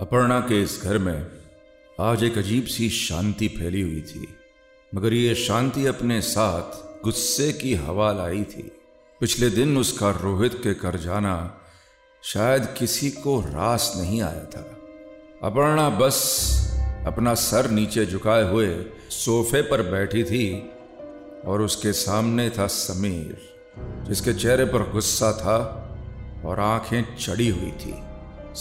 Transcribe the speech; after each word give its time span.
अपर्णा 0.00 0.40
के 0.40 0.62
इस 0.62 0.80
घर 0.82 0.98
में 0.98 1.26
आज 2.00 2.22
एक 2.24 2.38
अजीब 2.38 2.64
सी 2.64 2.90
शांति 2.90 3.48
फैली 3.48 3.80
हुई 3.80 4.00
थी, 4.00 4.28
मगर 4.94 5.12
ये 5.12 5.34
शांति 5.34 5.86
अपने 5.86 6.20
साथ 6.20 7.02
गुस्से 7.04 7.52
की 7.52 7.74
हवा 7.74 8.12
लाई 8.12 8.42
थी। 8.44 8.62
पिछले 9.20 9.50
दिन 9.50 9.76
उसका 9.78 10.10
रोहित 10.10 10.54
के 10.54 10.74
कर 10.74 10.96
जाना 10.96 11.60
शायद 12.22 12.68
किसी 12.78 13.10
को 13.10 13.40
रास 13.40 13.92
नहीं 13.96 14.22
आया 14.22 14.44
था। 14.44 14.78
अपर्णा 15.42 15.90
बस 15.90 16.22
अपना 17.06 17.34
सर 17.34 17.70
नीचे 17.70 18.06
झुकाए 18.06 18.42
हुए 18.42 18.86
सोफे 19.10 19.62
पर 19.62 19.82
बैठी 19.82 20.24
थी 20.24 20.72
और 21.44 21.62
उसके 21.62 21.92
सामने 21.92 22.50
था 22.50 22.66
समीर, 22.66 23.38
जिसके 24.08 24.34
चेहरे 24.34 24.64
पर 24.64 24.90
गुस्सा 24.90 25.32
था 25.32 25.58
और 26.44 26.60
आँखें 26.60 27.16
चढ़ी 27.16 27.48
हुई 27.48 27.70
थी। 27.70 28.07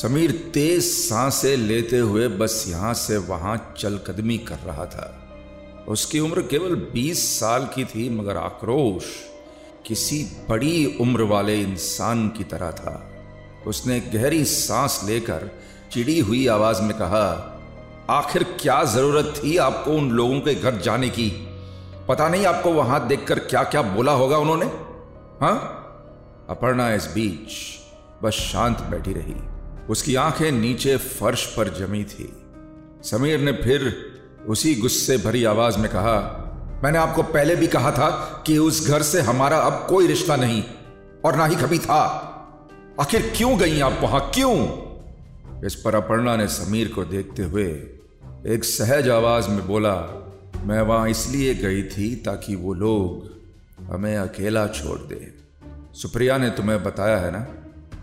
समीर 0.02 0.52
तेज 0.54 0.84
साँसें 0.84 1.58
लेते 1.58 1.98
हुए 1.98 2.27
बस 2.27 2.66
यहाँ 2.67 2.94
से 2.94 3.17
वहाँ 3.17 3.73
चलकदमी 3.77 4.38
कर 4.38 4.55
रहा 4.55 4.85
था। 4.85 5.30
उसकी 5.88 6.20
उम्र 6.20 6.41
केवल 6.41 6.76
20 6.76 7.39
साल 7.39 7.70
की 7.76 7.85
थी, 7.85 8.09
मगर 8.09 8.38
आक्रोश 8.38 9.03
किसी 9.86 10.23
बड़ी 10.49 10.98
उम्र 11.02 11.22
वाले 11.22 11.62
इंसान 11.62 12.30
की 12.30 12.44
तरह 12.44 12.72
था। 12.72 13.12
उसने 13.67 13.99
गहरी 13.99 14.45
सांस 14.45 15.02
लेकर 15.05 15.52
चिड़ी 15.91 16.20
हुई 16.20 16.48
आवाज़ 16.48 16.81
में 16.81 16.98
कहा, 16.98 17.59
आखिर 18.09 18.44
क्या 18.44 18.84
ज़रूरत 18.84 19.34
थी 19.44 19.58
आपको 19.58 19.91
उन 19.91 20.09
लोगों 20.09 20.39
के 20.39 20.55
घर 20.55 20.81
जाने 20.81 21.09
की? 21.09 21.30
पता 22.08 22.30
नहीं 22.30 22.45
आपको 22.45 22.72
वहाँ 22.72 23.08
देखकर 23.08 23.39
क्या 23.39 23.64
क्या 23.64 23.81
बोला 23.81 24.11
होगा 24.11 24.38
उन्होंने? 24.38 24.66
हाँ? 25.45 25.58
अपर्णा 26.50 26.94
इस 26.94 27.05
बीच 27.05 27.50
बस 28.23 28.34
शांत 28.34 28.80
बैठी 28.80 29.14
रही। 29.14 29.56
उसकी 29.90 30.16
आँखें 30.16 30.52
नीचे 30.52 30.98
फर्श 30.98 31.46
पर 31.46 31.70
जमी 31.70 32.04
थी। 32.04 32.34
समीर 33.04 33.39
ने 33.39 33.52
फिर 33.52 34.11
उसी 34.48 34.75
गुस्से 34.75 35.17
भरी 35.17 35.44
आवाज़ 35.44 35.78
में 35.78 35.92
कहा, 35.92 36.44
मैंने 36.84 36.98
आपको 36.98 37.23
पहले 37.23 37.56
भी 37.56 37.67
कहा 37.67 37.92
था 37.92 38.09
कि 38.48 38.58
उस 38.58 38.88
घर 38.88 39.02
से 39.02 39.22
हमारा 39.22 39.58
अब 39.58 39.88
कोई 39.89 40.08
रिश्ता 40.08 40.36
नहीं, 40.36 40.64
और 41.26 41.36
ना 41.36 41.45
ही 41.45 41.56
कभी 41.56 41.80
था। 41.80 42.00
आखिर 43.02 43.34
क्यों 43.38 43.59
गई 43.59 43.80
आप 43.80 44.00
वहाँ? 44.02 44.31
क्यों? 44.34 44.88
इस 45.66 45.76
पर 45.76 45.95
अपर्णा 45.95 46.36
ने 46.36 46.48
समीर 46.48 46.88
को 46.88 47.04
देखते 47.04 47.44
हुए 47.44 47.67
एक 48.48 48.59
सहज 48.64 49.09
आवाज़ 49.09 49.50
में 49.50 49.67
बोला, 49.67 50.23
मैं 50.64 50.81
वहाँ 50.81 51.09
इसलिए 51.09 51.56
गई 51.56 51.83
थी 51.83 52.16
ताकि 52.16 52.56
वो 52.56 52.73
लोग 52.73 53.38
हमें 53.94 54.17
अकेला 54.17 54.67
छोड़ 54.67 55.00
दे। 55.00 55.33
सुप्रिया 55.94 56.38
ने 56.38 56.50
तुम्हें 56.50 56.83
बताया 56.83 57.17
है 57.17 57.31
ना? 57.31 57.48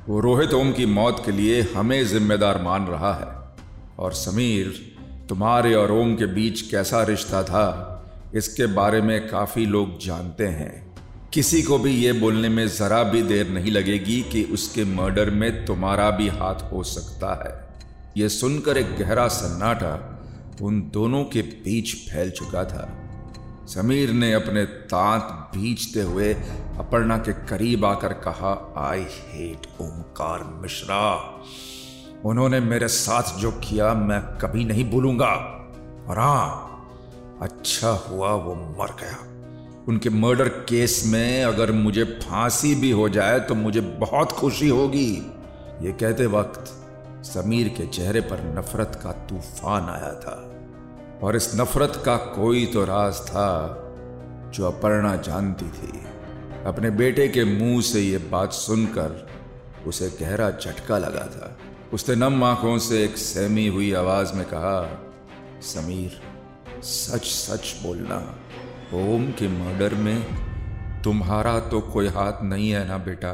वो 0.08 0.20
रोहित 0.20 0.54
ओम 0.54 0.72
की 0.72 0.86
मौत 0.86 1.22
के 1.26 1.32
लिए 1.32 1.62
हमें 1.62 2.06
जिम्मेदार 2.06 2.62
मान 2.62 2.86
रहा 2.86 3.14
है। 3.14 3.56
और 3.98 4.12
समीर, 4.12 4.96
तुम्हारे 5.28 5.74
और 5.74 5.92
ओम 5.92 6.14
के 6.14 6.26
बीच 6.26 6.60
कैसा 6.60 7.02
रिश्ता 7.02 7.42
था, 7.42 7.90
इसके 8.34 8.66
बारे 8.66 9.00
में 9.00 9.28
काफ़ी 9.28 9.66
लोग 9.66 9.98
जानते 9.98 10.46
हैं। 10.46 10.94
किसी 11.32 11.62
को 11.62 11.78
भी 11.78 11.90
ये 11.90 12.12
बोलने 12.12 12.48
में 12.48 12.68
जरा 12.68 13.02
भी 13.02 13.22
देर 13.22 13.48
नहीं 13.48 13.70
लगेगी 13.70 14.20
कि 14.22 14.44
उसके 14.44 14.84
मर्डर 14.84 15.30
में 15.30 15.64
तुम्हारा 15.64 16.10
भी 16.10 16.28
हाथ 16.28 16.72
हो 16.72 16.82
सकता 16.82 17.44
है। 17.44 17.74
यह 18.22 18.28
सुनकर 18.28 18.76
एक 18.76 18.96
गहरा 18.96 19.28
सन्नाटा 19.28 20.22
उन 20.62 20.90
दोनों 20.94 21.24
के 21.24 21.42
बीच 21.42 21.94
फैल 21.94 22.30
चुका 22.30 22.64
था। 22.64 23.03
समीर 23.68 24.10
ने 24.10 24.32
अपने 24.32 24.64
दांत 24.64 25.22
बीचते 25.54 26.02
हुए 26.02 26.32
अपर्णा 26.78 27.16
के 27.18 27.32
करीब 27.46 27.84
आकर 27.84 28.12
कहा 28.12 28.52
आई 28.78 29.00
हेट 29.00 29.66
ओमकार 29.80 30.44
मिश्रा 30.62 31.04
उन्होंने 32.24 32.60
मेरे 32.60 32.88
साथ 32.88 33.38
जो 33.38 33.50
किया, 33.50 33.94
मैं 33.94 34.20
कभी 34.38 34.64
नहीं 34.64 34.90
भूलूँगा। 34.90 35.32
और 36.08 36.18
हाँ 36.18 37.38
अच्छा 37.42 37.90
हुआ 37.90 38.32
वो 38.32 38.54
मर 38.54 38.96
गया। 39.00 39.18
उनके 39.88 40.10
मर्डर 40.10 40.48
केस 40.48 41.02
में 41.06 41.44
अगर 41.44 41.72
मुझे 41.72 42.04
फांसी 42.04 42.74
भी 42.74 42.90
हो 42.90 43.08
जाए 43.08 43.40
तो 43.40 43.54
मुझे 43.54 43.80
बहुत 43.80 44.32
खुशी 44.32 44.68
होगी। 44.68 45.10
ये 45.82 45.92
कहते 45.92 46.26
वक्त 46.26 46.64
समीर 47.24 47.68
के 47.68 47.86
चेहरे 47.86 48.20
पर 48.20 48.42
नफरत 48.58 49.00
का 49.04 49.12
तूफ़ान 49.12 49.88
आया 49.88 50.12
था। 50.14 50.53
और 51.22 51.36
इस 51.36 51.54
नफरत 51.54 52.02
का 52.04 52.16
कोई 52.16 52.66
तो 52.66 52.84
राज 52.84 53.20
था 53.20 53.80
जो 54.54 54.66
अपर्णा 54.66 55.16
जानती 55.16 55.68
थी। 55.68 56.00
अपने 56.66 56.90
बेटे 56.90 57.28
के 57.28 57.44
मुँह 57.44 57.80
से 57.82 58.00
यह 58.00 58.28
बात 58.32 58.52
सुनकर 58.52 59.26
उसे 59.86 60.08
गहरा 60.20 60.50
झटका 60.50 60.98
लगा 60.98 61.26
था। 61.26 61.56
उसने 61.92 62.14
नम 62.16 62.44
आँखों 62.44 62.78
से 62.78 63.04
एक 63.04 63.16
सहमी 63.16 63.66
हुई 63.66 63.92
आवाज़ 63.92 64.34
में 64.34 64.44
कहा, 64.44 65.00
समीर 65.62 66.20
सच 66.82 67.24
सच 67.24 67.74
बोलना, 67.82 68.16
ओम 68.94 69.30
के 69.32 69.48
मर्डर 69.48 69.94
में 69.94 70.24
तुम्हारा 71.02 71.60
तो 71.60 71.80
कोई 71.80 72.08
हाथ 72.08 72.42
नहीं 72.42 72.70
है 72.70 72.88
ना 72.88 72.98
बेटा 72.98 73.32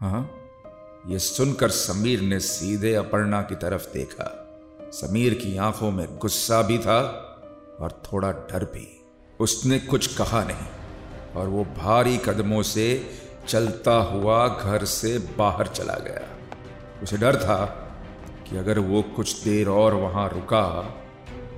हाँ? 0.00 0.30
ये 1.06 1.18
सुनकर 1.18 1.68
समीर 1.68 2.20
ने 2.20 2.40
सीधे 2.40 2.94
अपर्णा 2.94 3.42
की 3.42 3.54
तरफ़ 3.54 3.86
देखा। 3.94 4.39
समीर 4.92 5.34
की 5.34 5.56
आँखों 5.56 5.90
में 5.90 6.06
गुस्सा 6.18 6.60
भी 6.62 6.78
था 6.78 7.00
और 7.80 8.02
थोड़ा 8.06 8.30
डर 8.32 8.64
भी। 8.64 8.86
उसने 9.40 9.78
कुछ 9.78 10.06
कहा 10.16 10.42
नहीं 10.44 11.36
और 11.36 11.48
वो 11.48 11.64
भारी 11.76 12.16
कदमों 12.18 12.62
से 12.62 12.86
चलता 13.48 13.94
हुआ 14.04 14.48
घर 14.48 14.84
से 14.84 15.18
बाहर 15.38 15.66
चला 15.66 15.94
गया। 15.94 16.22
उसे 17.02 17.16
डर 17.16 17.36
था 17.36 17.64
कि 18.48 18.56
अगर 18.56 18.78
वो 18.78 19.02
कुछ 19.16 19.42
देर 19.44 19.68
और 19.68 19.94
वहाँ 19.94 20.28
रुका 20.28 20.66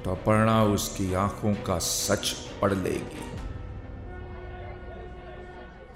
तो 0.04 0.10
अपर्णा 0.10 0.62
उसकी 0.64 1.14
आँखों 1.14 1.54
का 1.54 1.78
सच 1.78 2.30
पढ़ 2.62 2.74
लेगी। 2.74 3.30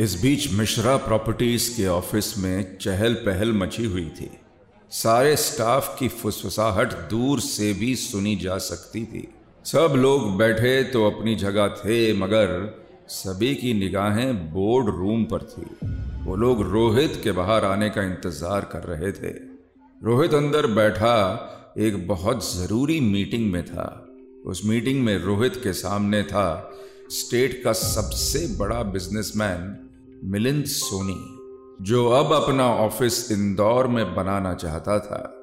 इस 0.04 0.20
बीच 0.22 0.52
मिश्रा 0.52 0.96
प्रॉपर्टीज़ 0.96 1.76
के 1.76 1.86
ऑफ़िस 1.86 2.36
में 2.38 2.78
चहल 2.78 3.14
पहल 3.14 3.52
मची 3.52 3.84
हुई 3.84 4.08
थी। 4.10 4.30
सारे 4.92 5.36
स्टाफ 5.36 5.96
की 5.98 6.08
फुसफुसाहट 6.08 6.92
दूर 7.10 7.40
से 7.40 7.72
भी 7.72 7.94
सुनी 7.96 8.36
जा 8.36 8.58
सकती 8.58 9.04
थी। 9.04 9.26
सब 9.64 9.92
लोग 9.96 10.36
बैठे 10.38 10.82
तो 10.84 11.06
अपनी 11.06 11.34
जगह 11.34 11.68
थे, 11.68 12.12
मगर 12.14 12.84
सभी 13.08 13.54
की 13.54 13.74
निगाहें 13.74 14.52
बोर्ड 14.52 14.94
रूम 14.96 15.24
पर 15.24 15.42
थी। 15.42 15.66
वो 16.24 16.36
लोग 16.36 16.62
रोहित 16.62 17.20
के 17.24 17.32
बाहर 17.32 17.64
आने 17.64 17.90
का 17.90 18.02
इंतज़ार 18.02 18.64
कर 18.72 18.84
रहे 18.84 19.12
थे। 19.12 19.34
रोहित 20.00 20.34
अंदर 20.34 20.66
बैठा 20.66 21.14
एक 21.78 22.06
बहुत 22.08 22.44
ज़रूरी 22.54 23.00
मीटिंग 23.00 23.50
में 23.52 23.64
था। 23.64 24.06
उस 24.46 24.64
मीटिंग 24.64 25.04
में 25.04 25.18
रोहित 25.18 25.56
के 25.56 25.72
सामने 25.72 26.22
था 26.22 26.72
स्टेट 27.10 27.62
का 27.64 27.72
सबसे 27.72 28.46
बड़ा 28.56 28.82
बिजनेसमैन 28.82 29.76
मिलिंद 30.24 30.64
सोनी। 30.64 31.35
जो 31.82 32.08
अब 32.08 32.32
अपना 32.32 32.66
ऑफ़िस 32.66 33.32
इंदौर 33.32 33.86
में 33.86 34.14
बनाना 34.14 34.54
चाहता 34.54 34.98
था। 34.98 35.34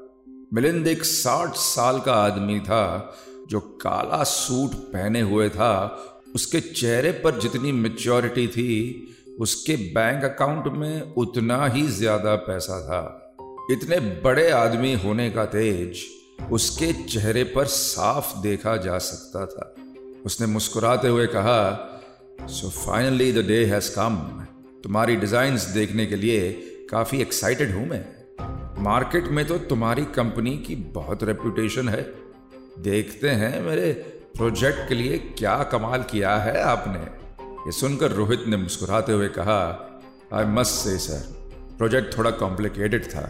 मिलिंद 0.54 0.88
एक 0.88 1.04
साठ 1.04 1.56
साल 1.56 2.00
का 2.00 2.14
आदमी 2.14 2.60
था, 2.60 3.16
जो 3.50 3.60
काला 3.60 4.24
सूट 4.24 4.74
पहने 4.74 5.22
हुए 5.22 5.50
था। 5.50 5.98
उसके 6.36 6.60
चेहरे 6.60 7.12
पर 7.12 7.40
जितनी 7.40 7.72
मेच्योरिटी 7.72 8.48
थी, 8.48 9.08
उसके 9.40 9.76
बैंक 9.76 10.24
अकाउंट 10.24 10.68
में 10.68 11.14
उतना 11.14 11.66
ही 11.66 11.88
ज़्यादा 11.88 12.36
पैसा 12.36 12.80
था। 12.80 13.34
इतने 13.72 14.00
बड़े 14.00 14.50
आदमी 14.52 14.94
होने 14.94 15.30
का 15.30 15.46
तेज 15.46 16.04
उसके 16.52 16.94
चेहरे 16.94 17.44
पर 17.44 17.66
साफ़ 17.66 18.38
देखा 18.38 18.78
जा 18.78 18.98
सकता 18.98 19.46
था। 19.46 19.76
उसने 20.26 20.48
मुस्कुराते 20.48 21.08
हुए 21.08 21.28
कहा 21.28 21.90
so 22.42 22.70
finally 22.70 23.32
the 23.32 23.38
day 23.38 23.66
has 23.66 23.96
come 23.96 24.43
तुम्हारी 24.84 25.16
डिजाइन्स 25.16 25.66
देखने 25.66 26.06
के 26.06 26.16
लिए 26.16 26.52
काफ़ी 26.90 27.22
एक्साइटेड 27.22 27.72
हूँ 27.72 27.86
मैं। 27.88 28.04
मार्केट 28.84 29.28
में 29.28 29.46
तो 29.48 29.58
तुम्हारी 29.66 30.04
कंपनी 30.16 30.58
की 30.58 30.76
बहुत 30.96 31.24
रेपुटेशन 31.24 31.90
है। 31.90 32.02
देखते 32.80 33.30
हैं 33.32 33.62
मेरे 33.62 33.92
प्रोजेक्ट 34.38 34.88
के 34.90 34.96
लिए 34.96 35.18
क्या 35.38 35.58
कमाल 35.64 36.04
किया 36.04 36.36
है 36.38 36.62
आपने। 36.62 37.00
ये 37.66 37.72
सुनकर 37.72 38.12
रोहित 38.12 38.44
ने 38.48 38.58
मुस्कुराते 38.58 39.14
हुए 39.14 39.28
कहा 39.30 39.60
I 40.34 40.46
must 40.46 40.74
say 40.76 40.98
sir 40.98 41.22
project 41.78 42.18
थोड़ा 42.18 42.32
कॉम्प्लिकेटेड 42.34 43.06
था, 43.06 43.22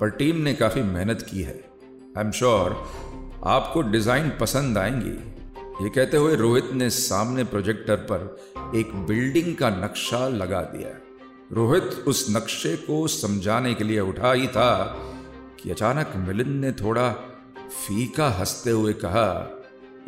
पर 0.00 0.10
टीम 0.10 0.36
ने 0.36 0.54
काफ़ी 0.54 0.82
मेहनत 0.84 1.26
की 1.30 1.42
है। 1.42 1.58
आई 2.16 2.24
एम 2.24 2.30
श्योर 2.30 2.76
आपको 3.46 3.82
डिज़ाइन 3.82 4.30
पसंद 4.40 4.78
आएँगी। 4.78 5.18
ये 5.80 5.88
कहते 5.88 6.16
हुए 6.16 6.34
रोहित 6.36 6.72
ने 6.72 6.88
सामने 6.90 7.44
प्रोजेक्टर 7.44 7.96
पर 8.10 8.72
एक 8.76 8.94
बिल्डिंग 9.06 9.54
का 9.56 9.68
नक्शा 9.70 10.28
लगा 10.28 10.60
दिया। 10.62 10.88
रोहित 11.52 11.84
उस 12.06 12.26
नक्शे 12.30 12.74
को 12.76 13.06
समझाने 13.08 13.74
के 13.74 13.84
लिए 13.84 14.00
उठा 14.00 14.32
ही 14.32 14.46
था 14.46 14.72
कि 15.62 15.70
अचानक 15.70 16.12
मिलिंद 16.16 16.60
ने 16.64 16.72
थोड़ा 16.72 17.10
फीका 17.58 18.28
हँसते 18.28 18.70
हुए 18.70 18.92
कहा 18.92 19.30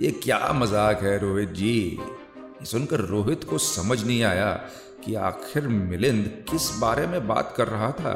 यह 0.00 0.20
क्या 0.22 0.52
मज़ाक 0.52 1.02
है 1.02 1.18
रोहित 1.18 1.48
जी? 1.48 1.98
ये 1.98 2.66
सुनकर 2.66 3.00
रोहित 3.00 3.44
को 3.44 3.58
समझ 3.58 4.02
नहीं 4.04 4.22
आया 4.22 4.52
कि 5.04 5.14
आखिर 5.14 5.68
मिलिंद 5.68 6.26
किस 6.50 6.70
बारे 6.80 7.06
में 7.06 7.26
बात 7.28 7.54
कर 7.56 7.68
रहा 7.68 7.90
था। 7.92 8.12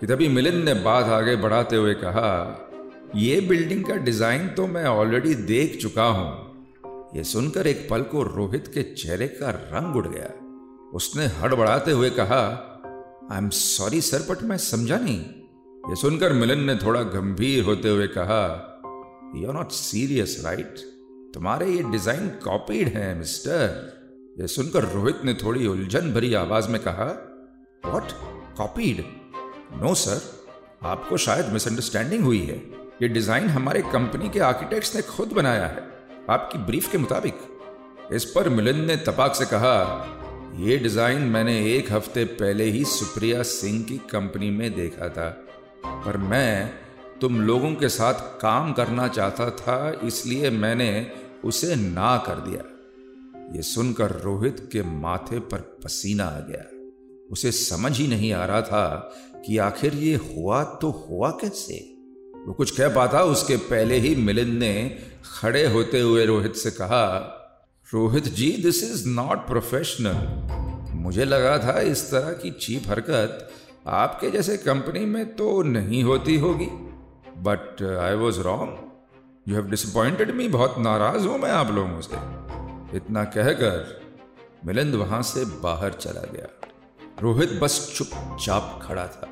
कि 0.00 0.06
तभी 0.06 0.28
मिलिंद 0.28 0.64
ने 0.64 0.74
बात 0.74 1.06
आगे 1.12 1.36
बढ़ाते 1.36 1.76
हुए 1.76 1.94
कहा, 1.94 2.30
ये 3.16 3.40
बिल्डिंग 3.40 3.84
का 3.84 3.94
डिज़ाइन 3.94 4.48
तो 4.48 4.66
मैं 4.66 4.84
ऑलरेडी 4.84 5.34
देख 5.34 5.78
चुका 5.82 6.04
हूँ। 6.04 6.47
यह 7.16 7.22
सुनकर 7.22 7.66
एक 7.66 7.86
पल 7.90 8.02
को 8.04 8.22
रोहित 8.22 8.66
के 8.74 8.82
चेहरे 8.94 9.26
का 9.30 9.50
रंग 9.50 9.96
उड़ 9.96 10.06
गया। 10.06 10.28
उसने 10.94 11.26
हड़बड़ाते 11.36 11.92
हुए 11.92 12.10
कहा 12.10 12.40
I 13.32 13.38
am 13.38 13.48
sorry 13.50 14.00
sir 14.00 14.26
but 14.30 14.42
मैं 14.42 14.56
समझा 14.56 14.98
नहीं। 14.98 15.18
यह 15.84 15.94
सुनकर 15.94 16.32
मिलन 16.32 16.64
ने 16.64 16.74
थोड़ा 16.76 17.02
गंभीर 17.14 17.64
होते 17.64 17.88
हुए 17.88 18.06
कहा 18.08 18.44
you 19.36 19.48
are 19.48 19.54
not 19.54 19.70
serious 19.72 20.40
right 20.44 20.78
तुम्हारे 21.34 21.70
ये 21.70 21.82
डिज़ाइन 21.90 22.28
कॉपीड 22.44 22.88
है 22.88 23.14
मिस्टर 23.18 24.36
यह 24.40 24.46
सुनकर 24.46 24.84
रोहित 24.94 25.24
ने 25.24 25.34
थोड़ी 25.34 25.66
उलझन 25.66 26.12
भरी 26.14 26.34
आवाज़ 26.36 26.68
में 26.68 26.80
कहा 26.82 27.06
वॉट 27.82 28.12
कॉपीड 28.56 29.04
नो 29.82 29.94
सर 29.96 30.20
आपको 30.88 31.16
शायद 31.18 31.52
मिसअंडरस्टैंडिंग 31.52 32.24
हुई 32.24 32.40
है। 32.42 32.56
ये 33.02 33.08
डिज़ाइन 33.08 33.48
हमारे 33.48 33.82
कंपनी 33.92 34.28
के 34.28 34.40
आर्किटेक्ट्स 34.46 34.94
ने 34.96 35.02
खुद 35.04 35.32
बनाया 35.32 35.66
है। 35.66 35.86
आपकी 36.28 36.58
ब्रीफ 36.58 36.90
के 36.92 36.98
मुताबिक। 36.98 37.34
इस 38.12 38.24
पर 38.24 38.48
मिलिंद 38.48 38.84
ने 38.86 38.96
तपाक 38.96 39.34
से 39.34 39.44
कहा 39.46 39.76
यह 40.58 40.82
डिज़ाइन 40.82 41.22
मैंने 41.22 41.54
एक 41.66 41.92
हफ़्ते 41.92 42.24
पहले 42.34 42.64
ही 42.64 42.84
सुप्रिया 42.84 43.42
सिंह 43.42 43.82
की 43.84 43.96
कंपनी 44.10 44.50
में 44.50 44.74
देखा 44.74 45.08
था, 45.08 45.28
पर 45.84 46.16
मैं 46.16 46.70
तुम 47.20 47.40
लोगों 47.40 47.74
के 47.74 47.88
साथ 47.88 48.14
काम 48.40 48.72
करना 48.72 49.08
चाहता 49.08 49.50
था, 49.50 50.00
इसलिए 50.04 50.50
मैंने 50.50 50.90
उसे 51.44 51.74
ना 51.76 52.16
कर 52.18 52.40
दिया। 52.40 52.62
ये 53.56 53.62
सुनकर 53.62 54.20
रोहित 54.20 54.68
के 54.72 54.82
माथे 54.82 55.38
पर 55.40 55.60
पसीना 55.84 56.24
आ 56.24 56.40
गया। 56.40 56.64
उसे 57.30 57.52
समझ 57.52 57.96
ही 57.98 58.06
नहीं 58.06 58.32
आ 58.32 58.44
रहा 58.44 58.60
था 58.62 58.86
कि 59.46 59.58
आखिर 59.58 59.94
ये 59.94 60.14
हुआ 60.16 60.62
तो 60.82 60.90
हुआ 61.00 61.30
कैसे? 61.30 61.74
वो 62.46 62.52
कुछ 62.54 62.70
कह 62.70 62.94
पाता 62.94 63.22
उसके 63.24 63.56
पहले 63.56 63.96
ही 63.98 64.14
मिलिंद 64.16 64.58
ने 64.58 64.74
खड़े 65.24 65.64
होते 65.66 66.00
हुए 66.00 66.24
रोहित 66.26 66.56
से 66.56 66.70
कहा, 66.70 67.04
Rohit 67.94 68.24
ji 68.24 68.50
this 68.62 68.82
is 68.84 69.08
not 69.08 69.46
professional 69.46 70.96
मुझे 70.96 71.24
लगा 71.24 71.58
था 71.58 71.80
इस 71.80 72.10
तरह 72.10 72.32
की 72.32 72.50
चीप 72.50 72.88
हरकत 72.88 73.48
आपके 73.86 74.30
जैसे 74.30 74.56
कंपनी 74.56 75.04
में 75.06 75.34
तो 75.36 75.62
नहीं 75.62 76.02
होती 76.04 76.36
होगी। 76.36 76.66
But 77.42 77.82
I 77.82 78.14
was 78.14 78.40
wrong 78.40 79.48
you 79.48 79.54
have 79.54 79.68
disappointed 79.70 80.30
me 80.30 80.48
बहुत 80.48 80.74
नाराज़ 80.78 81.26
हूँ 81.26 81.38
मैं 81.38 81.50
आप 81.50 81.70
लोगों 81.70 82.00
से। 82.00 82.96
इतना 82.96 83.24
कहकर 83.24 84.00
मिलिंद 84.66 84.94
वहाँ 84.94 85.22
से 85.22 85.44
बाहर 85.44 85.92
चला 85.92 86.20
गया। 86.20 86.48
रोहित 87.22 87.58
बस 87.62 87.92
चुपचाप 87.96 88.78
खड़ा 88.82 89.06
था। 89.06 89.28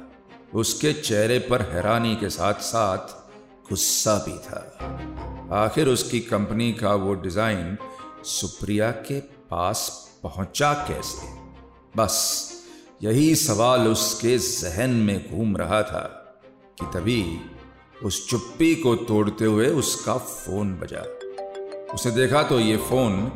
उसके 0.54 0.92
चेहरे 0.92 1.38
पर 1.38 1.62
हैरानी 1.62 2.14
के 2.16 2.30
साथ 2.30 2.54
साथ 2.54 3.14
गुस्सा 3.68 4.14
भी 4.18 4.38
था। 4.38 5.35
आखिर 5.52 5.88
उसकी 5.88 6.20
कंपनी 6.20 6.72
का 6.72 6.94
वो 6.94 7.14
डिज़ाइन 7.14 7.76
सुप्रिया 8.24 8.90
के 8.90 9.20
पास 9.20 9.88
पहुँचा 10.22 10.72
कैसे? 10.72 11.26
बस, 11.96 12.52
यही 13.02 13.34
सवाल 13.34 13.88
उसके 13.88 14.38
जहन 14.38 14.90
में 14.90 15.30
घूम 15.30 15.56
रहा 15.56 15.82
था 15.82 16.02
कि 16.80 16.86
तभी 16.86 17.40
उस 18.04 18.28
चुप्पी 18.30 18.74
को 18.74 18.94
तोड़ते 18.94 19.44
हुए 19.44 19.68
उसका 19.68 20.14
फ़ोन 20.14 20.74
बजा। 20.74 21.02
उसे 21.94 22.10
देखा 22.10 22.42
तो 22.42 22.60
ये 22.60 22.76
फ़ोन 22.76 23.32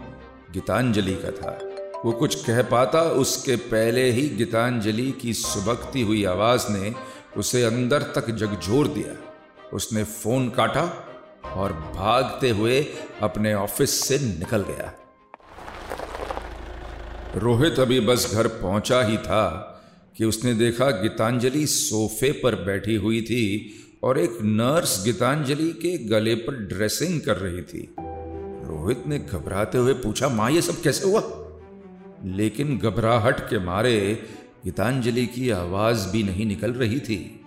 गीतांजलि 0.53 1.15
का 1.15 1.31
था। 1.31 1.59
वो 2.05 2.13
कुछ 2.13 2.45
कह 2.45 2.63
पाता, 2.63 3.03
उसके 3.03 3.57
पहले 3.57 4.11
ही 4.11 4.29
गीतांजलि 4.29 5.11
की 5.13 5.33
सुबकती 5.33 6.03
हुई 6.03 6.25
आवाज़ 6.25 6.67
ने 6.69 6.95
उसे 7.37 7.63
अंदर 7.63 8.03
तक 8.03 8.31
जगझोर 8.31 8.89
दिया। 8.89 9.17
उसने 9.73 10.05
फ़ोन 10.05 10.49
काटा 10.51 11.07
और 11.45 11.73
भागते 11.73 12.51
हुए 12.51 12.87
अपने 13.23 13.55
ऑफ़िस 13.55 14.05
से 14.05 14.19
निकल 14.19 14.63
गया। 14.63 14.95
रोहित 17.37 17.81
अभी 17.81 18.01
बस 18.01 18.35
घर 18.35 18.47
पहुँचा 18.47 19.03
ही 19.03 19.17
था 19.17 19.67
कि 20.17 20.25
उसने 20.25 20.55
देखा 20.55 20.91
गीतांजलि 20.91 21.67
सोफे 21.67 22.33
पर 22.33 22.55
बैठी 22.55 22.95
हुई 22.95 23.23
थी 23.23 23.75
और 24.03 24.19
एक 24.19 24.39
नर्स 24.43 25.05
गीतांजलि 25.05 25.71
के 25.71 25.99
गले 25.99 26.35
पर 26.35 26.55
ड्रेसिंग 26.55 27.21
कर 27.21 27.37
रही 27.37 27.63
थी। 27.63 27.95
रोहित 28.67 29.07
ने 29.07 29.19
घबराते 29.19 29.79
हुए 29.79 29.93
पूछा, 29.93 30.29
माँ, 30.29 30.51
ये 30.51 30.63
सब 30.63 30.83
कैसे 30.83 31.09
हुआ? 31.09 31.23
लेकिन 32.25 32.79
घबराहट 32.79 33.41
के 33.41 33.59
मारे 33.59 34.23
गीतांजलि 34.65 35.27
की 35.27 35.51
आवाज़ 35.51 36.09
भी 36.09 36.23
नहीं 36.23 36.47
निकल 36.47 36.73
रही 36.73 37.01
थी। 37.01 37.45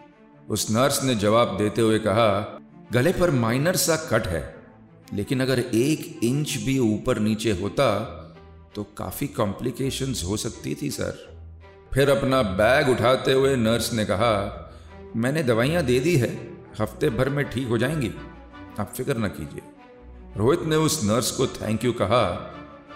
उस 0.49 0.71
नर्स 0.71 1.03
ने 1.03 1.15
जवाब 1.15 1.57
देते 1.57 1.81
हुए 1.81 1.99
कहा 1.99 2.59
गले 2.93 3.11
पर 3.13 3.31
माइनर 3.31 3.75
सा 3.75 3.95
कट 3.95 4.27
है, 4.27 4.41
लेकिन 5.13 5.41
अगर 5.41 5.59
एक 5.59 6.19
इंच 6.23 6.55
भी 6.57 6.77
ऊपर 6.79 7.19
नीचे 7.19 7.51
होता 7.51 7.85
तो 8.75 8.83
काफ़ी 8.97 9.27
कॉम्प्लिकेशंस 9.27 10.23
हो 10.23 10.37
सकती 10.37 10.75
थी 10.81 10.89
सर 10.91 11.17
फिर 11.93 12.09
अपना 12.09 12.41
बैग 12.41 12.89
उठाते 12.89 13.33
हुए 13.33 13.55
नर्स 13.55 13.93
ने 13.93 14.05
कहा, 14.05 14.33
मैंने 15.15 15.43
दवाइयाँ 15.43 15.83
दे 15.83 15.99
दी 15.99 16.15
है, 16.15 16.29
हफ़्ते 16.79 17.09
भर 17.09 17.29
में 17.29 17.43
ठीक 17.49 17.67
हो 17.67 17.77
जाएँगी। 17.77 18.11
आप 18.79 18.93
फ़िक्र 18.97 19.17
न 19.17 19.27
कीजिए. 19.27 19.61
रोहित 20.37 20.61
ने 20.61 20.75
उस 20.75 21.03
नर्स 21.03 21.31
को 21.31 21.47
थैंक 21.47 21.85
यू 21.85 21.93
कहा, 21.93 22.23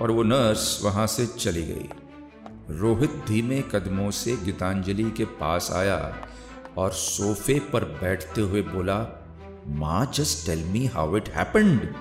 और 0.02 0.12
वो 0.12 0.24
नर्स 0.24 0.80
वहाँ 0.84 1.08
से 1.08 1.26
चली 1.26 1.64
गई। 1.64 1.90
रोहित 2.70 3.24
धीमे 3.28 3.62
कदमों 3.72 4.10
से 4.12 4.36
गीतांजलि 4.36 5.12
के 5.12 5.26
पास 5.26 5.70
आया 5.72 6.18
और 6.78 6.92
सोफे 6.92 7.60
पर 7.74 7.84
बैठते 8.02 8.42
हुए 8.42 8.62
बोला 8.62 9.17
माँ 9.68 10.12
just 10.14 10.46
tell 10.46 10.66
me 10.66 10.86
how 10.86 11.18
it 11.18 11.30
happened 11.30 11.96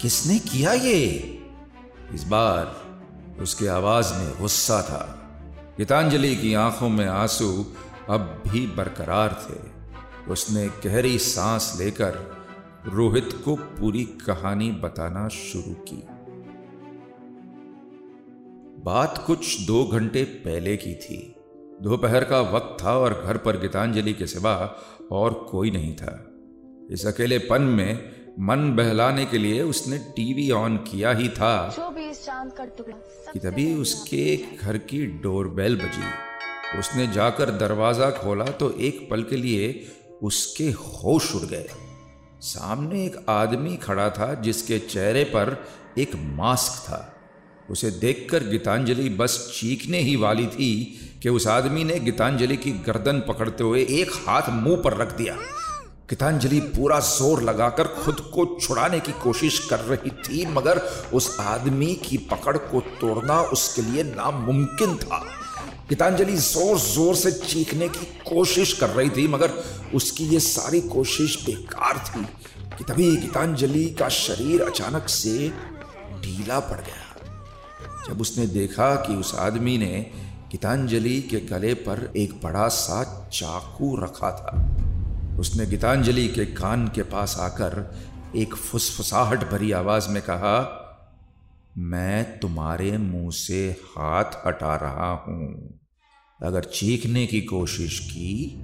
किसने 0.00 0.38
किया 0.38 0.72
ये? 0.72 1.06
इस 2.14 2.24
बार 2.24 2.82
उसकी 3.42 3.66
आवाज़ 3.66 4.14
में 4.14 4.40
गुस्सा 4.40 4.82
था। 4.82 5.18
गीतांजलि 5.78 6.36
की 6.36 6.54
आँखों 6.54 6.88
में 6.88 7.06
आँसू 7.06 7.66
अब 8.08 8.42
भी 8.48 8.66
बरकरार 8.66 9.46
थे। 9.48 9.82
उसने 10.32 10.68
गहरी 10.68 11.18
सांस 11.18 11.76
लेकर 11.80 12.36
रोहित 12.86 13.42
को 13.44 13.56
पूरी 13.56 14.04
कहानी 14.04 14.70
बताना 14.70 15.28
शुरू 15.28 15.74
की। 15.74 16.04
बात 18.84 19.24
कुछ 19.26 19.66
दो 19.66 19.84
घंटे 19.84 20.24
पहले 20.24 20.76
की 20.76 20.94
थी। 20.94 21.34
दोपहर 21.82 22.24
का 22.24 22.40
वक्त 22.40 22.84
था 22.84 22.98
और 22.98 23.22
घर 23.26 23.36
पर 23.36 23.56
गीतांजलि 23.56 24.12
के 24.12 24.26
सिवा 24.26 24.76
और 25.12 25.48
कोई 25.50 25.70
नहीं 25.70 25.96
था। 25.96 26.28
इस 26.90 27.06
अकेलेपन 27.06 27.62
में 27.62 28.10
मन 28.40 28.72
बहलाने 28.76 29.24
के 29.24 29.38
लिए 29.38 29.62
उसने 29.62 29.98
टीवी 29.98 30.50
ऑन 30.50 30.76
किया 30.76 31.12
ही 31.12 31.28
था। 31.28 31.74
कि 33.32 33.38
तभी 33.38 33.74
उसके 33.74 34.36
घर 34.62 34.78
की 34.78 35.06
डोरबेल 35.06 35.76
बजी। 35.76 36.78
उसने 36.78 37.06
जाकर 37.06 37.50
दरवाज़ा 37.50 38.10
खोला 38.10 38.44
तो 38.44 38.70
एक 38.70 39.10
पल 39.10 39.22
के 39.22 39.36
लिए 39.36 39.86
उसके 40.22 40.64
होश 40.64 41.34
उड़ 41.34 41.42
गए। 41.42 41.68
सामने 42.40 43.04
एक 43.04 43.24
आदमी 43.28 43.76
खड़ा 43.76 44.10
था 44.10 44.34
जिसके 44.34 44.78
चेहरे 44.78 45.24
पर 45.24 45.66
एक 45.98 46.10
मास्क 46.16 46.72
था। 46.72 47.18
उसे 47.70 47.90
देखकर 47.90 48.44
गीतांजलि 48.44 49.08
बस 49.08 49.52
चीखने 49.60 49.98
ही 49.98 50.16
वाली 50.16 50.46
थी 50.46 51.00
कि 51.22 51.28
उस 51.28 51.46
आदमी 51.46 51.84
ने 51.84 51.98
गीतांजलि 52.00 52.56
की 52.56 52.70
गर्दन 52.70 53.20
पकड़ते 53.20 53.64
हुए 53.64 53.86
एक 53.90 54.10
हाथ 54.12 54.42
मुँह 54.50 54.76
पर 54.76 54.96
रख 54.96 55.16
दिया। 55.16 55.38
गीतांजलि 56.12 56.58
पूरा 56.60 56.98
ज़ोर 57.00 57.42
लगाकर 57.42 57.86
खुद 57.94 58.18
को 58.32 58.44
छुड़ाने 58.56 58.98
की 59.00 59.12
कोशिश 59.22 59.58
कर 59.68 59.78
रही 59.80 60.10
थी, 60.10 60.44
मगर 60.46 60.78
उस 61.14 61.36
आदमी 61.40 61.94
की 62.04 62.16
पकड़ 62.30 62.56
को 62.56 62.80
तोड़ना 63.00 63.40
उसके 63.52 63.82
लिए 63.82 64.02
नामुमकिन 64.04 64.96
था। 64.96 65.18
गीतांजलि 65.88 66.36
ज़ोर 66.38 66.78
ज़ोर 66.78 67.14
से 67.14 67.32
चीखने 67.32 67.88
की 67.88 68.04
कोशिश 68.28 68.72
कर 68.72 68.90
रही 68.90 69.10
थी, 69.10 69.26
मगर 69.28 69.52
उसकी 69.94 70.24
ये 70.24 70.40
सारी 70.40 70.80
कोशिश 70.88 71.38
बेकार 71.46 71.98
थी 72.08 72.24
कि 72.76 72.84
तभी 72.84 73.10
गीतांजलि 73.16 73.84
का 73.98 74.08
शरीर 74.18 74.62
अचानक 74.62 75.08
से 75.10 75.48
ढीला 76.20 76.60
पड़ 76.60 76.80
गया। 76.80 78.06
जब 78.08 78.20
उसने 78.20 78.46
देखा 78.50 78.94
कि 78.98 79.16
उस 79.16 79.34
आदमी 79.38 79.78
ने 79.78 80.06
गीतांजलि 80.50 81.20
के 81.22 81.40
गले 81.48 81.74
पर 81.82 82.10
एक 82.16 82.40
बड़ा 82.44 82.68
सा 82.76 83.02
चाकू 83.32 83.96
रखा 83.96 84.30
था 84.30 84.81
उसने 85.38 85.66
गीतांजलि 85.66 86.28
के 86.28 86.44
कान 86.46 86.88
के 86.88 87.02
पास 87.02 87.36
आकर 87.38 87.94
एक 88.36 88.54
फुसफुसाहट 88.54 89.44
भरी 89.50 89.72
आवाज़ 89.72 90.08
में 90.08 90.22
कहा, 90.22 90.78
मैं 91.78 92.38
तुम्हारे 92.38 92.98
मुँह 92.98 93.30
से 93.30 93.70
हाथ 93.70 94.24
हटा 94.46 94.76
रहा 94.76 95.10
हूँ। 95.10 95.78
अगर 96.42 96.64
चीखने 96.64 97.26
की 97.26 97.40
कोशिश 97.40 97.98
की 97.98 98.60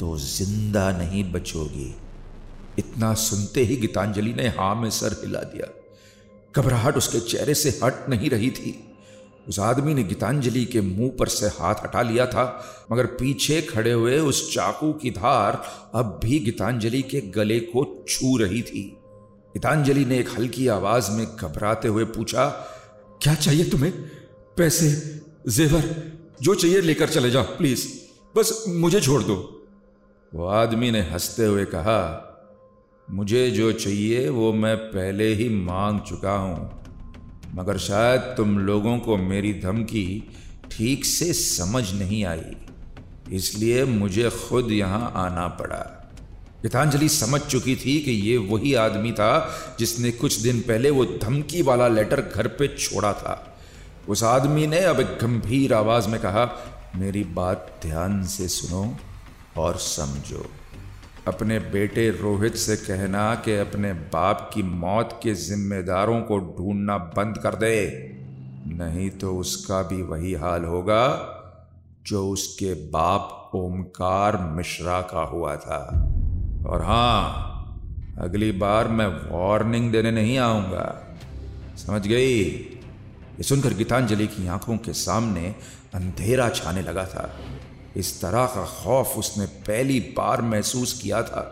तो 0.00 0.18
ज़िंदा 0.18 0.90
नहीं 0.92 1.32
बचोगी। 1.32 1.94
इतना 2.78 3.14
सुनते 3.14 3.60
ही 3.60 3.76
गीतांजलि 3.76 4.34
ने 4.34 4.48
हाँ 4.48 4.74
में 4.74 4.90
सर 4.90 5.12
हिला 5.12 5.40
दिया। 5.40 5.66
घबराहट 6.56 6.96
उसके 6.96 7.20
चेहरे 7.20 7.54
से 7.54 7.80
हट 7.84 8.08
नहीं 8.08 8.30
रही 8.30 8.50
थी। 8.50 8.89
उस 9.48 9.58
आदमी 9.58 9.94
ने 9.94 10.02
गीतांजलि 10.02 10.64
के 10.64 10.80
मुँह 10.80 11.12
पर 11.18 11.28
से 11.28 11.46
हाथ 11.46 11.74
हटा 11.74 12.02
लिया 12.02 12.26
था, 12.26 12.64
मगर 12.92 13.06
पीछे 13.06 13.62
खड़े 13.62 13.92
हुए 13.92 14.18
उस 14.18 14.54
चाकू 14.54 14.92
की 14.92 15.10
धार 15.10 15.64
अब 15.94 16.20
भी 16.24 16.38
गीतांजलि 16.38 17.02
के 17.02 17.20
गले 17.20 17.60
को 17.60 18.04
छू 18.08 18.36
रही 18.36 18.62
थी। 18.62 18.96
गीतांजलि 19.54 20.04
ने 20.04 20.18
एक 20.18 20.28
हल्की 20.28 20.68
आवाज़ 20.68 21.10
में 21.10 21.26
घबराते 21.36 21.88
हुए 21.88 22.04
पूछा, 22.04 22.48
क्या 23.22 23.34
चाहिए 23.34 23.64
तुम्हें? 23.64 23.92
पैसे, 24.56 24.90
जेवर, 25.48 26.12
जो 26.42 26.54
चाहिए 26.54 26.80
लेकर 26.80 27.08
चले 27.08 27.30
जाओ, 27.30 27.42
प्लीज़। 27.42 27.88
बस 28.36 28.64
मुझे 28.68 29.00
छोड़ 29.00 29.22
दो। 29.22 29.68
वो 30.34 30.46
आदमी 30.46 30.90
ने 30.90 31.00
हँसते 31.00 31.44
हुए 31.44 31.64
कहा, 31.64 32.26
मुझे 33.10 33.50
जो 33.50 33.72
चाहिए 33.72 34.28
वो 34.28 34.52
मैं 34.52 34.76
पहले 34.76 35.34
ही 35.34 35.48
मांग 35.48 36.00
चुका 36.00 36.32
हूँ। 36.32 36.79
मगर 37.54 37.78
शायद 37.78 38.20
तुम 38.20 38.58
लोगों 38.58 38.98
को 38.98 39.16
मेरी 39.16 39.54
धमकी 39.54 40.34
ठीक 40.70 41.04
से 41.04 41.32
समझ 41.32 41.92
नहीं 41.92 42.24
आई। 42.24 42.56
इसलिए 43.32 43.84
मुझे 43.84 44.30
खुद 44.30 44.70
यहाँ 44.70 45.12
आना 45.16 45.46
पड़ा। 45.48 45.96
गीतांजलि 46.62 47.08
समझ 47.08 47.40
चुकी 47.40 47.76
थी 47.76 47.98
कि 48.00 48.10
ये 48.10 48.36
वही 48.36 48.74
आदमी 48.74 49.12
था 49.12 49.32
जिसने 49.78 50.10
कुछ 50.10 50.34
दिन 50.34 50.60
पहले 50.60 50.90
वो 50.90 51.04
धमकी 51.04 51.62
वाला 51.62 51.88
लेटर 51.88 52.20
घर 52.20 52.48
पे 52.48 52.68
छोड़ा 52.76 53.12
था। 53.12 53.56
उस 54.08 54.22
आदमी 54.24 54.66
ने 54.66 54.80
अब 54.80 55.00
एक 55.00 55.06
गंभीर 55.06 55.74
आवाज़ 55.74 56.08
में 56.08 56.20
कहा, 56.20 56.44
मेरी 56.96 57.24
बात 57.24 57.80
ध्यान 57.82 58.22
से 58.26 58.48
सुनो 58.48 58.96
और 59.56 59.76
समझो। 59.76 60.50
अपने 61.28 61.58
बेटे 61.58 62.10
रोहित 62.10 62.56
से 62.56 62.76
कहना 62.76 63.34
कि 63.34 63.56
अपने 63.56 63.92
बाप 63.92 64.50
की 64.54 64.62
मौत 64.62 65.20
के 65.22 65.34
जिम्मेदारों 65.34 66.20
को 66.22 66.38
ढूंढना 66.38 66.98
बंद 66.98 67.38
कर 67.38 67.54
दे। 67.54 67.88
नहीं 68.66 69.10
तो 69.10 69.36
उसका 69.38 69.82
भी 69.82 70.02
वही 70.02 70.34
हाल 70.34 70.64
होगा 70.64 71.04
जो 72.06 72.28
उसके 72.28 72.74
बाप 72.74 73.50
ओमकार 73.54 74.36
मिश्रा 74.36 75.00
का 75.00 75.20
हुआ 75.20 75.56
था। 75.56 75.78
और 76.66 76.82
हाँ 76.82 77.46
अगली 78.18 78.52
बार 78.52 78.88
मैं 78.88 79.06
वार्निंग 79.06 79.92
देने 79.92 80.10
नहीं 80.10 80.38
आऊँगा। 80.38 81.16
समझ 81.76 82.06
गई? 82.06 82.40
ये 82.40 83.42
सुनकर 83.42 83.74
गीतांजलि 83.74 84.26
की 84.26 84.46
आँखों 84.46 84.76
के 84.76 84.92
सामने 84.92 85.54
अंधेरा 85.94 86.48
छाने 86.48 86.82
लगा 86.82 87.04
था। 87.04 87.36
इस 87.96 88.20
तरह 88.20 88.46
का 88.46 88.64
खौफ 88.74 89.16
उसने 89.18 89.46
पहली 89.66 89.98
बार 90.16 90.42
महसूस 90.42 90.92
किया 91.02 91.22
था। 91.22 91.42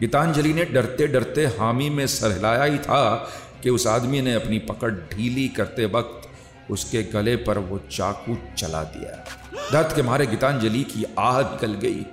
गीतांजलि 0.00 0.52
ने 0.52 0.64
डरते 0.64 1.06
डरते 1.06 1.46
हामी 1.58 1.88
में 1.90 2.06
सर 2.06 2.32
हिलाया 2.32 2.64
ही 2.64 2.78
था 2.78 3.14
कि 3.62 3.70
उस 3.70 3.86
आदमी 3.86 4.20
ने 4.20 4.34
अपनी 4.34 4.58
पकड़ 4.58 4.92
ढीली 4.92 5.48
करते 5.48 5.86
वक्त 5.86 6.28
उसके 6.70 7.02
गले 7.02 7.36
पर 7.36 7.58
वो 7.58 7.78
चाकू 7.90 8.36
चला 8.58 8.82
दिया। 8.84 9.12
दर्द 9.72 9.94
के 9.96 10.02
मारे 10.02 10.26
गीतांजलि 10.26 10.82
की 10.84 11.04
आह 11.18 11.40
निकल 11.40 11.74
गई। 11.82 12.04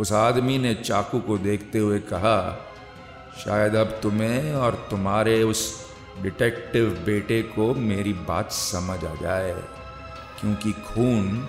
उस 0.00 0.12
आदमी 0.12 0.58
ने 0.58 0.74
चाकू 0.74 1.18
को 1.20 1.38
देखते 1.38 1.78
हुए 1.78 1.98
कहा, 2.02 2.38
शायद 3.44 3.74
अब 3.74 3.98
तुम्हें 4.02 4.52
और 4.54 4.86
तुम्हारे 4.90 5.42
उस 5.42 5.62
डिटेक्टिव 6.22 6.90
बेटे 7.06 7.40
को 7.42 7.72
मेरी 7.74 8.12
बात 8.28 8.52
समझ 8.52 8.98
आ 9.04 9.14
जाए, 9.14 9.52
क्योंकि 10.40 10.72
खून 10.84 11.48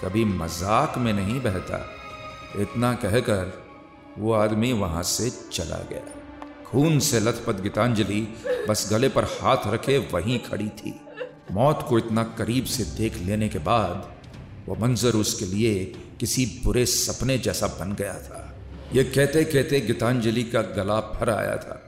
कभी 0.00 0.24
मज़ाक 0.24 0.98
में 0.98 1.12
नहीं 1.12 1.40
बहता। 1.40 1.78
इतना 2.60 2.92
कहकर 2.94 3.52
वो 4.18 4.32
आदमी 4.34 4.72
वहाँ 4.74 5.02
से 5.04 5.30
चला 5.52 5.78
गया। 5.90 6.02
खून 6.66 6.98
से 7.00 7.20
लथपथ 7.20 7.60
गीतांजलि 7.62 8.20
बस 8.68 8.88
गले 8.92 9.08
पर 9.08 9.24
हाथ 9.32 9.66
रखे 9.66 9.98
वहीं 10.12 10.38
खड़ी 10.40 10.68
थी। 10.78 10.94
मौत 11.52 11.84
को 11.88 11.98
इतना 11.98 12.22
करीब 12.38 12.64
से 12.66 12.84
देख 12.96 13.16
लेने 13.18 13.48
के 13.48 13.58
बाद 13.60 14.08
वो 14.68 14.76
मंजर 14.80 15.16
उसके 15.16 15.44
लिए 15.46 15.74
किसी 16.20 16.44
बुरे 16.64 16.84
सपने 16.86 17.38
जैसा 17.38 17.66
बन 17.80 17.94
गया 17.94 18.14
था। 18.20 18.44
यह 18.94 19.12
कहते 19.14 19.44
कहते 19.44 19.80
गीतांजलि 19.80 20.42
का 20.44 20.62
गला 20.76 21.00
फर 21.00 21.30
आया 21.30 21.56
था। 21.56 21.80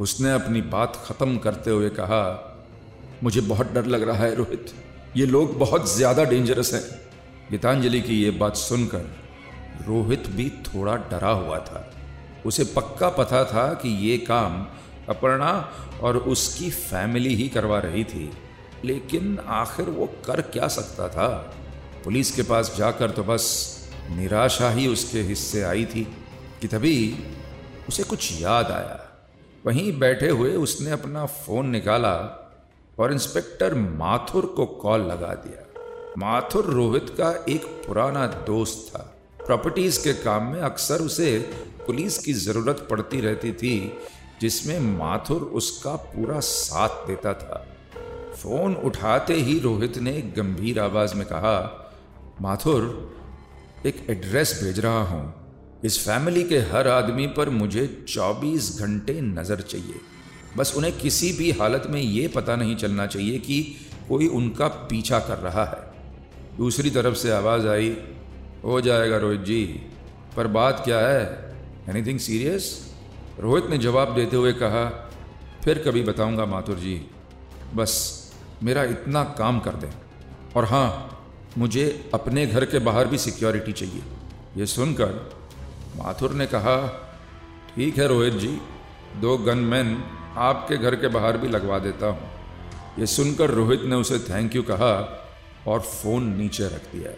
उसने 0.00 0.32
अपनी 0.32 0.60
बात 0.68 1.02
खत्म 1.06 1.36
करते 1.38 1.70
हुए 1.70 1.88
कहा, 1.90 2.22
मुझे 3.22 3.40
बहुत 3.42 3.72
डर 3.72 3.86
लग 3.86 4.02
रहा 4.02 4.24
है 4.24 4.34
रोहित। 4.34 4.72
ये 5.16 5.26
लोग 5.26 5.58
बहुत 5.58 5.94
ज़्यादा 5.96 6.24
डेंजरस 6.24 6.72
हैं। 6.74 6.82
गीतांजलि 7.50 8.00
की 8.00 8.22
यह 8.24 8.38
बात 8.38 8.56
सुनकर 8.56 9.04
रोहित 9.86 10.26
भी 10.26 10.48
थोड़ा 10.50 10.96
डरा 11.10 11.30
हुआ 11.30 11.58
था। 11.58 11.92
उसे 12.46 12.64
पक्का 12.64 13.08
पता 13.08 13.44
था 13.44 13.72
कि 13.74 13.88
ये 14.08 14.16
काम 14.18 14.66
अपर्णा 15.08 15.52
और 16.02 16.16
उसकी 16.16 16.70
फैमिली 16.70 17.34
ही 17.34 17.48
करवा 17.48 17.78
रही 17.78 18.04
थी, 18.04 18.30
लेकिन 18.84 19.38
आखिर 19.38 19.90
वो 19.90 20.06
कर 20.26 20.40
क्या 20.40 20.68
सकता 20.68 21.08
था? 21.08 21.28
पुलिस 22.04 22.30
के 22.30 22.42
पास 22.42 22.74
जाकर 22.78 23.10
तो 23.10 23.24
बस 23.24 23.74
निराशा 24.10 24.70
ही 24.70 24.86
उसके 24.88 25.20
हिस्से 25.20 25.62
आई 25.62 25.84
थी 25.84 26.04
कि 26.60 26.68
तभी 26.68 27.18
उसे 27.88 28.02
कुछ 28.02 28.42
याद 28.42 28.70
आया। 28.70 29.00
वहीं 29.66 29.98
बैठे 29.98 30.28
हुए 30.28 30.54
उसने 30.56 30.90
अपना 30.90 31.26
फ़ोन 31.26 31.68
निकाला 31.68 32.14
और 32.98 33.12
इंस्पेक्टर 33.12 33.74
माथुर 33.74 34.46
को 34.46 34.66
कॉल 34.66 35.00
लगा 35.00 35.34
दिया। 35.34 35.65
माथुर 36.18 36.64
रोहित 36.64 37.06
का 37.10 37.44
एक 37.48 37.64
पुराना 37.64 38.26
दोस्त 38.26 38.92
था। 38.94 38.98
प्रॉपर्टीज़ 39.46 40.04
के 40.04 40.12
काम 40.12 40.42
में 40.42 40.60
अक्सर 40.60 40.98
उसे 41.00 41.38
पुलिस 41.86 42.18
की 42.18 42.32
ज़रूरत 42.32 42.86
पड़ती 42.90 43.20
रहती 43.20 43.52
थी, 43.52 43.92
जिसमें 44.40 44.80
माथुर 44.80 45.42
उसका 45.42 45.96
पूरा 45.96 46.40
साथ 46.40 46.88
देता 46.88 47.34
था। 47.34 47.66
फ़ोन 48.42 48.74
उठाते 48.74 49.34
ही 49.34 49.58
रोहित 49.58 49.98
ने 49.98 50.12
गंभीर 50.36 50.80
आवाज़ 50.80 51.14
में 51.14 51.26
कहा, 51.26 51.88
माथुर, 52.40 53.14
एक 53.86 54.06
एड्रेस 54.10 54.60
भेज 54.62 54.80
रहा 54.80 55.02
हूँ। 55.02 55.34
इस 55.84 56.06
फैमिली 56.06 56.44
के 56.44 56.58
हर 56.58 56.88
आदमी 56.88 57.26
पर 57.26 57.50
मुझे 57.50 58.04
24 58.08 58.82
घंटे 58.82 59.20
नज़र 59.20 59.60
चाहिए। 59.60 60.00
बस 60.56 60.74
उन्हें 60.76 60.98
किसी 60.98 61.32
भी 61.32 61.50
हालत 61.50 61.82
में 61.86 62.00
ये 62.00 62.28
पता 62.28 62.56
नहीं 62.56 62.76
चलना 62.76 63.06
चाहिए 63.06 63.38
कि 63.38 63.76
कोई 64.08 64.26
उनका 64.28 64.68
पीछा 64.68 65.18
कर 65.18 65.38
रहा 65.38 65.64
है। 65.64 65.85
दूसरी 66.56 66.90
तरफ़ 66.90 67.14
से 67.14 67.30
आवाज़ 67.30 67.66
आई, 67.68 67.96
हो 68.64 68.80
जाएगा 68.80 69.16
रोहित 69.16 69.40
जी, 69.40 69.64
पर 70.36 70.46
बात 70.46 70.82
क्या 70.84 70.98
है? 70.98 71.54
एनीथिंग 71.88 72.18
सीरियस 72.18 72.94
रोहित 73.40 73.66
ने 73.70 73.78
जवाब 73.78 74.14
देते 74.14 74.36
हुए 74.36 74.52
कहा, 74.52 74.84
फिर 75.64 75.78
कभी 75.78 76.02
बताऊँगा 76.02 76.44
माथुर 76.44 76.76
जी, 76.76 77.06
बस 77.74 77.92
मेरा 78.62 78.84
इतना 78.84 79.24
काम 79.38 79.60
कर 79.60 79.70
दें। 79.70 79.90
और 80.56 80.64
हाँ 80.64 80.88
मुझे 81.58 82.10
अपने 82.14 82.46
घर 82.46 82.64
के 82.64 82.78
बाहर 82.78 83.06
भी 83.06 83.18
सिक्योरिटी 83.18 83.72
चाहिए। 83.72 84.02
ये 84.56 84.66
सुनकर 84.66 85.12
माथुर 85.96 86.32
ने 86.32 86.46
कहा, 86.46 86.76
ठीक 87.76 87.98
है 87.98 88.06
रोहित 88.08 88.34
जी, 88.34 88.58
दो 89.20 89.36
गनमैन 89.38 89.96
आपके 90.36 90.76
घर 90.76 90.94
के 90.94 91.08
बाहर 91.08 91.36
भी 91.36 91.48
लगवा 91.48 91.78
देता 91.78 92.06
हूँ। 92.06 92.30
ये 92.98 93.06
सुनकर 93.06 93.50
रोहित 93.50 93.82
ने 93.82 93.96
उसे 93.96 94.18
थैंक 94.18 94.56
यू 94.56 94.62
कहा 94.62 94.92
और 95.66 95.80
फ़ोन 95.80 96.28
नीचे 96.36 96.64
रख 96.64 96.92
दिया। 96.94 97.12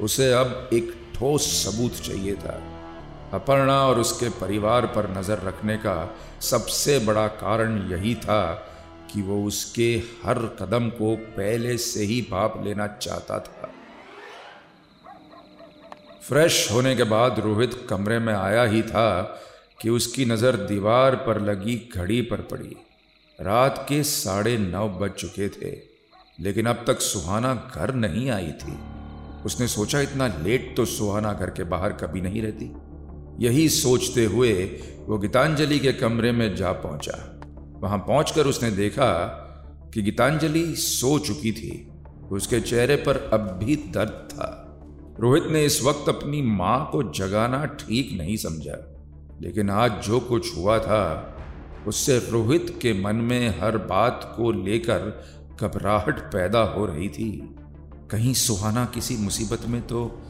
उसे 0.00 0.32
अब 0.32 0.70
एक 0.72 0.94
ठोस 1.14 1.46
सबूत 1.64 2.00
चाहिए 2.02 2.34
था। 2.34 2.60
अपर्णा 3.32 3.78
और 3.80 3.98
उसके 3.98 4.28
परिवार 4.28 4.86
पर 4.86 5.08
नज़र 5.10 5.42
रखने 5.44 5.76
का 5.76 6.14
सबसे 6.40 6.98
बड़ा 6.98 7.26
कारण 7.26 7.78
यही 7.90 8.14
था 8.14 8.42
कि 9.12 9.22
वो 9.22 9.44
उसके 9.44 9.92
हर 10.24 10.38
कदम 10.60 10.88
को 10.90 11.14
पहले 11.16 11.76
से 11.78 12.04
ही 12.04 12.20
भाप 12.30 12.60
लेना 12.64 12.86
चाहता 12.86 13.38
था। 13.38 13.70
फ्रेश 16.22 16.68
होने 16.72 16.94
के 16.96 17.04
बाद 17.04 17.38
रोहित 17.38 17.74
कमरे 17.90 18.18
में 18.18 18.34
आया 18.34 18.62
ही 18.64 18.82
था 18.82 19.22
कि 19.82 19.90
उसकी 19.90 20.24
नज़र 20.24 20.56
दीवार 20.66 21.16
पर 21.16 21.40
लगी 21.40 21.76
घड़ी 21.96 22.20
पर 22.22 22.40
पड़ी। 22.50 22.76
रात 23.38 23.84
के 23.88 24.02
साढ़े 24.02 24.56
नौ 24.58 24.88
बज 24.88 25.10
चुके 25.10 25.48
थे। 25.48 25.93
लेकिन 26.40 26.66
अब 26.66 26.84
तक 26.86 27.00
सुहाना 27.00 27.72
घर 27.74 27.94
नहीं 27.94 28.30
आई 28.30 28.52
थी। 28.52 28.78
उसने 29.44 29.68
सोचा 29.68 30.00
इतना 30.00 30.26
लेट 30.26 30.76
तो 30.76 30.84
सुहाना 30.84 31.32
घर 31.32 31.50
के 31.50 31.64
बाहर 31.64 31.92
कभी 31.92 32.20
नहीं 32.20 32.42
रहती। 32.42 32.72
यही 33.44 33.68
सोचते 33.68 34.24
हुए 34.24 34.52
वो 35.06 35.18
गीतांजलि 35.18 35.78
के 35.78 35.92
कमरे 35.92 36.32
में 36.32 36.56
जा 36.56 36.72
पहुँचा। 36.72 37.40
वहाँ 37.82 37.98
पहुंचकर 37.98 38.46
उसने 38.46 38.70
देखा 38.70 39.10
कि 39.94 40.02
गीतांजलि 40.02 40.74
सो 40.76 41.18
चुकी 41.18 41.52
थी। 41.52 41.88
उसके 42.30 42.60
चेहरे 42.60 42.96
पर 42.96 43.30
अब 43.32 43.40
भी 43.40 43.76
दर्द 43.76 44.28
था। 44.32 44.60
रोहित 45.20 45.44
ने 45.46 45.64
इस 45.64 45.82
वक्त 45.82 46.08
अपनी 46.08 46.42
माँ 46.42 46.88
को 46.92 47.02
जगाना 47.02 47.64
ठीक 47.64 48.18
नहीं 48.18 48.36
समझा। 48.36 48.76
लेकिन 49.40 49.70
आज 49.70 49.92
जो 50.06 50.20
कुछ 50.20 50.56
हुआ 50.56 50.78
था, 50.78 51.30
उससे 51.86 52.18
रोहित 52.18 52.78
के 52.82 53.02
मन 53.02 53.16
में 53.16 53.60
हर 53.60 53.78
बात 53.78 54.34
को 54.36 54.52
लेकर 54.52 55.24
घबराहट 55.60 56.18
पैदा 56.32 56.58
हो 56.58 56.86
रही 56.86 57.08
थी। 57.08 57.56
कहीं 58.10 58.34
सुहाना 58.34 58.84
किसी 58.84 59.16
मुसीबत 59.16 59.66
में 59.66 59.82
तो 59.82 60.22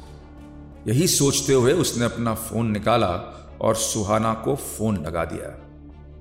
यही 0.88 1.06
सोचते 1.06 1.52
हुए 1.52 1.72
उसने 1.72 2.04
अपना 2.04 2.34
फ़ोन 2.34 2.70
निकाला 2.70 3.12
और 3.60 3.74
सुहाना 3.74 4.34
को 4.34 4.54
फ़ोन 4.56 4.96
लगा 4.96 5.24
दिया। 5.24 5.48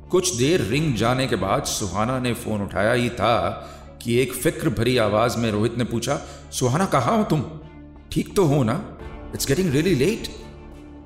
कुछ 0.09 0.35
देर 0.35 0.61
रिंग 0.61 0.95
जाने 0.95 1.27
के 1.27 1.35
बाद 1.35 1.63
सुहाना 1.63 2.19
ने 2.19 2.33
फ़ोन 2.33 2.61
उठाया। 2.61 2.93
ही 2.93 3.09
था 3.09 3.49
कि 4.01 4.17
एक 4.17 4.33
फ़िक्र 4.33 4.69
भरी 4.69 4.97
आवाज़ 4.97 5.37
में 5.37 5.51
रोहित 5.51 5.77
ने 5.77 5.83
पूछा, 5.83 6.21
सुहाना, 6.51 6.85
कहाँ 6.85 7.17
हो 7.17 7.23
तुम? 7.23 7.43
ठीक 8.11 8.35
तो 8.35 8.45
हो 8.45 8.63
ना? 8.63 8.97
इट्स 9.33 9.47
गेटिंग 9.47 9.71
रियली 9.71 9.95
लेट 9.95 10.27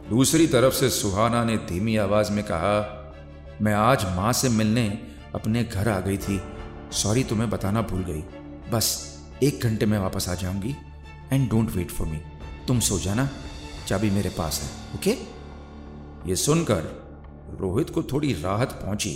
दूसरी 0.09 0.47
तरफ़ 0.47 0.73
से 0.73 0.89
सुहाना 0.89 1.43
ने 1.43 1.57
धीमी 1.57 1.97
आवाज़ 1.97 2.31
में 2.31 2.43
कहा, 2.43 2.75
मैं 3.61 3.73
आज 3.73 4.05
माँ 4.15 4.33
से 4.33 4.49
मिलने 4.49 4.99
अपने 5.35 5.63
घर 5.63 5.89
आ 5.89 5.99
गई 5.99 6.17
थी। 6.17 6.41
सॉरी 6.91 7.23
तुम्हें 7.23 7.49
बताना 7.49 7.81
भूल 7.81 8.03
गई। 8.03 8.21
बस, 8.71 9.17
एक 9.43 9.59
घंटे 9.63 9.85
में 9.85 9.97
वापस 9.99 10.29
आ 10.29 10.33
जाऊँगी। 10.33 10.75
And 11.33 11.49
don't 11.49 11.71
wait 11.71 11.91
for 11.91 12.07
me 12.07 12.17
तुम 12.67 12.79
सो 12.79 12.99
जाना। 12.99 13.29
चाबी 13.87 14.09
मेरे 14.09 14.29
पास 14.29 14.61
है 14.61 14.95
ओके 14.95 15.11
ये 16.29 16.35
सुनकर 16.35 16.83
रोहित 17.59 17.89
को 17.89 18.03
थोड़ी 18.03 18.33
राहत 18.33 18.71
पहुँची। 18.71 19.13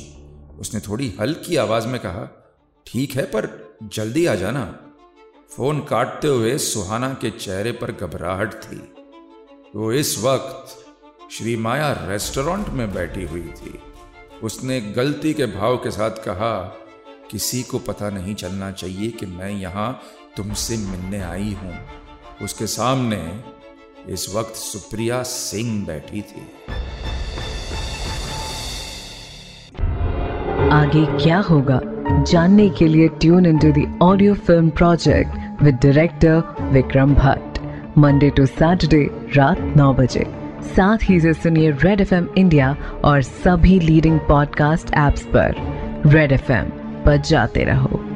उसने 0.60 0.80
थोड़ी 0.80 1.14
हल्की 1.20 1.56
आवाज़ 1.56 1.88
में 1.88 2.00
कहा, 2.00 2.54
ठीक 2.88 3.16
है, 3.16 3.24
पर 3.24 3.78
जल्दी 3.84 4.26
आ 4.26 4.36
जाना। 4.36 4.66
फ़ोन 5.52 5.80
काटते 5.80 6.28
हुए 6.28 6.58
सुहाना 6.58 7.14
के 7.14 7.30
चेहरे 7.30 7.72
पर 7.72 7.92
घबराहट 7.92 8.54
थी। 8.54 8.94
वो 9.76 9.92
इस 9.92 10.18
वक्त 10.20 10.78
श्री 11.32 11.56
माया 11.56 11.92
रेस्टोरेंट 12.08 12.70
में 12.70 12.94
बैठी 12.94 13.24
हुई 13.24 13.48
थी। 13.58 13.80
उसने 14.44 14.82
गलती 14.82 15.34
के 15.34 15.46
भाव 15.46 15.78
के 15.78 15.92
साथ 15.92 16.12
कहा 16.12 16.78
किसी 17.32 17.62
को 17.64 17.80
पता 17.80 18.10
नहीं 18.10 18.36
चलना 18.36 18.72
चाहिए 18.72 19.10
कि 19.10 19.26
मैं 19.26 19.50
यहाँ 19.50 20.02
तुमसे 20.38 20.78
मिलने 20.78 21.22
आई 21.22 21.58
हूँ। 21.64 21.74
उसके 22.44 22.68
सामने 22.68 23.22
इस 24.14 24.36
वक्त 24.36 24.56
सुप्रिया 24.56 25.24
सिंह 25.24 25.86
बैठी 25.88 26.22
थी। 26.22 26.42
आगे 30.72 31.06
क्या 31.24 31.40
होगा? 31.40 31.80
जानने 32.32 32.70
के 32.70 32.88
लिए 32.88 33.08
tune 33.08 33.46
in 33.46 33.60
to 33.60 33.72
the 33.72 34.00
audio 34.02 34.34
film 34.34 34.70
project 34.70 35.64
with 35.64 35.76
director 35.76 36.70
Vikram 36.72 37.16
Bhatt 37.16 37.60
Monday 37.98 38.30
to 38.30 38.46
Saturday 38.46 39.04
रात 39.36 39.60
नौ 39.78 39.94
बजे। 39.94 40.26
साथ 40.76 41.10
ही 41.10 41.20
से 41.20 41.34
सुनिए 41.34 41.72
रेड 41.72 42.02
एफएम 42.02 42.30
इंडिया 42.38 42.76
और 43.06 43.22
सभी 43.22 43.80
लीडिंग 43.80 44.20
पॉडकास्ट 44.20 44.88
एप्स 44.88 45.24
पर। 45.24 45.56
रेड 46.06 46.32
एफएम 46.32 46.81
पर 47.06 47.18
जाते 47.18 47.64
रहो। 47.64 48.11